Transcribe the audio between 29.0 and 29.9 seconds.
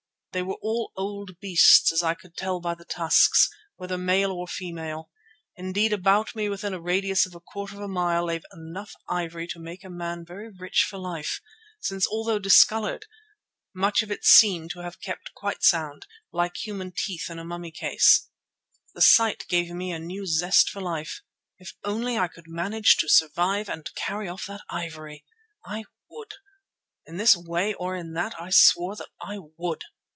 I would!